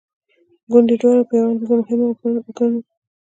ګوندې 0.71 0.95
دواړه 1.01 1.23
په 1.27 1.33
یوه 1.39 1.47
اندازه 1.51 1.75
مهمه 1.79 2.07
ګڼو. 2.59 2.79